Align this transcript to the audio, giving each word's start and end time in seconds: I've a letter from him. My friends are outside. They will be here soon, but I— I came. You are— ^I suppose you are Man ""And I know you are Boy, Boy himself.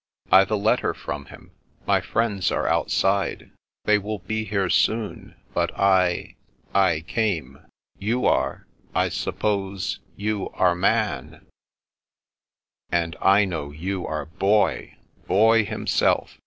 I've 0.31 0.49
a 0.49 0.55
letter 0.55 0.95
from 0.95 1.25
him. 1.25 1.51
My 1.85 2.01
friends 2.01 2.51
are 2.51 2.67
outside. 2.67 3.51
They 3.85 3.99
will 3.99 4.17
be 4.17 4.45
here 4.45 4.67
soon, 4.71 5.35
but 5.53 5.71
I— 5.79 6.37
I 6.73 7.01
came. 7.01 7.59
You 7.99 8.25
are— 8.25 8.65
^I 8.95 9.11
suppose 9.11 9.99
you 10.15 10.49
are 10.55 10.73
Man 10.73 11.45
""And 13.01 13.15
I 13.21 13.45
know 13.45 13.69
you 13.69 14.07
are 14.07 14.25
Boy, 14.25 14.95
Boy 15.27 15.65
himself. 15.65 16.39